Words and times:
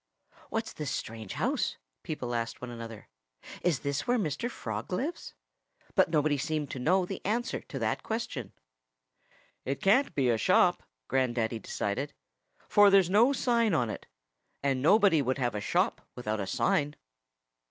"What's 0.49 0.73
this 0.73 0.89
strange 0.89 1.33
house?" 1.33 1.77
people 2.01 2.33
asked 2.33 2.59
one 2.59 2.71
another. 2.71 3.07
"Is 3.61 3.81
this 3.81 4.07
where 4.07 4.17
Mr. 4.17 4.49
Frog 4.49 4.91
lives?" 4.91 5.35
But 5.93 6.09
nobody 6.09 6.39
seemed 6.39 6.71
to 6.71 6.79
know 6.79 7.05
the 7.05 7.23
answer 7.23 7.59
to 7.61 7.77
that 7.77 8.01
question. 8.01 8.51
"It 9.63 9.79
can't 9.79 10.15
be 10.15 10.31
a 10.31 10.39
shop," 10.39 10.81
Grandaddy 11.07 11.59
decided, 11.59 12.15
"for 12.67 12.89
there's 12.89 13.11
no 13.11 13.31
sign 13.31 13.75
on 13.75 13.91
it. 13.91 14.07
And 14.63 14.81
nobody 14.81 15.21
would 15.21 15.37
have 15.37 15.53
a 15.53 15.61
shop 15.61 16.01
without 16.15 16.39
a 16.39 16.47
sign." 16.47 16.95